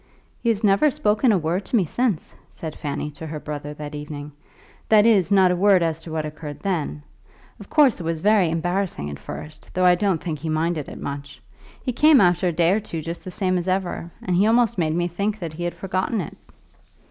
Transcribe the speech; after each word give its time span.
"He 0.41 0.49
has 0.49 0.63
never 0.63 0.89
spoken 0.89 1.31
a 1.31 1.37
word 1.37 1.63
to 1.65 1.75
me 1.75 1.85
since," 1.85 2.33
said 2.49 2.75
Fanny 2.75 3.11
to 3.11 3.27
her 3.27 3.39
brother 3.39 3.71
that 3.75 3.93
evening; 3.93 4.31
"that 4.89 5.05
is, 5.05 5.31
not 5.31 5.51
a 5.51 5.55
word 5.55 5.83
as 5.83 6.01
to 6.01 6.11
what 6.11 6.25
occurred 6.25 6.61
then. 6.61 7.03
Of 7.59 7.69
course 7.69 7.99
it 7.99 8.03
was 8.03 8.19
very 8.19 8.49
embarrassing 8.49 9.11
at 9.11 9.19
first, 9.19 9.71
though 9.75 9.85
I 9.85 9.93
don't 9.93 10.17
think 10.17 10.39
he 10.39 10.49
minded 10.49 10.89
it 10.89 10.99
much. 10.99 11.39
He 11.83 11.91
came 11.93 12.19
after 12.19 12.47
a 12.47 12.51
day 12.51 12.71
or 12.71 12.79
two 12.79 13.03
just 13.03 13.23
the 13.23 13.29
same 13.29 13.59
as 13.59 13.67
ever, 13.67 14.09
and 14.23 14.35
he 14.35 14.47
almost 14.47 14.79
made 14.79 14.95
me 14.95 15.07
think 15.07 15.37
that 15.37 15.53
he 15.53 15.65
had 15.65 15.75
forgotten 15.75 16.19
it." 16.19 16.35